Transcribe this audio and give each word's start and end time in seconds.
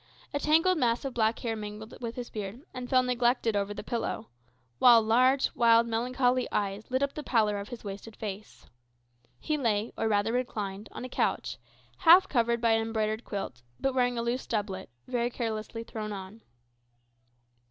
A 0.33 0.39
tangled 0.39 0.79
mass 0.79 1.05
of 1.05 1.13
black 1.13 1.37
hair 1.37 1.55
mingled 1.55 1.93
with 2.01 2.15
his 2.15 2.31
beard, 2.31 2.63
and 2.73 2.89
fell 2.89 3.03
neglected 3.03 3.55
over 3.55 3.71
the 3.71 3.83
pillow; 3.83 4.29
while 4.79 4.99
large, 4.99 5.51
wild, 5.53 5.85
melancholy 5.85 6.47
eyes 6.51 6.89
lit 6.89 7.03
up 7.03 7.13
the 7.13 7.21
pallor 7.21 7.59
of 7.59 7.69
his 7.69 7.83
wasted 7.83 8.15
face. 8.15 8.65
He 9.39 9.57
lay, 9.57 9.93
or 9.95 10.07
rather 10.07 10.33
reclined, 10.33 10.89
on 10.91 11.05
a 11.05 11.07
couch, 11.07 11.59
half 11.97 12.27
covered 12.27 12.59
by 12.59 12.71
an 12.71 12.81
embroidered 12.81 13.23
quilt, 13.23 13.61
but 13.79 13.93
wearing 13.93 14.17
a 14.17 14.23
loose 14.23 14.47
doublet, 14.47 14.89
very 15.07 15.29
carelessly 15.29 15.83
thrown 15.83 16.11
on. 16.13 16.41